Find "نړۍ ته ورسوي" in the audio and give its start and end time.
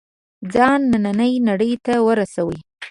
1.47-2.59